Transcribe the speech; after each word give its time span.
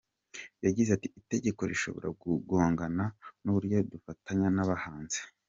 Yagize 0.65 0.89
ati 0.93 1.07
“Itegeko 1.19 1.61
rishobora 1.71 2.07
kugongana 2.21 3.03
n’uburyo 3.43 3.77
dufatanya 3.91 4.47
n’abahanzi. 4.55 5.19